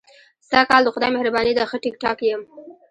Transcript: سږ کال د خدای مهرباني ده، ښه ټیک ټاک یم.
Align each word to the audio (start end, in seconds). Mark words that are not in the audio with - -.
سږ 0.49 0.63
کال 0.69 0.81
د 0.85 0.89
خدای 0.93 1.11
مهرباني 1.15 1.51
ده، 1.57 1.63
ښه 1.69 1.77
ټیک 1.83 1.95
ټاک 2.01 2.19
یم. 2.29 2.41